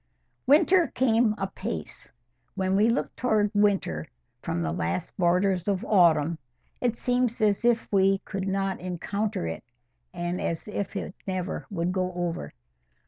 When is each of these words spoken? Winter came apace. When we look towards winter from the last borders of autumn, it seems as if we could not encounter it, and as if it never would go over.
Winter 0.47 0.87
came 0.87 1.35
apace. 1.37 2.09
When 2.55 2.75
we 2.75 2.89
look 2.89 3.15
towards 3.15 3.53
winter 3.53 4.07
from 4.41 4.63
the 4.63 4.71
last 4.71 5.15
borders 5.15 5.67
of 5.67 5.85
autumn, 5.85 6.39
it 6.81 6.97
seems 6.97 7.39
as 7.39 7.63
if 7.63 7.87
we 7.91 8.17
could 8.25 8.47
not 8.47 8.79
encounter 8.79 9.45
it, 9.45 9.63
and 10.11 10.41
as 10.41 10.67
if 10.67 10.95
it 10.95 11.13
never 11.27 11.67
would 11.69 11.91
go 11.91 12.11
over. 12.15 12.51